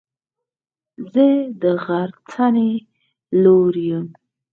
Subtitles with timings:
[1.11, 1.27] زه
[1.61, 2.73] د غرڅنۍ
[3.43, 4.07] لور يم.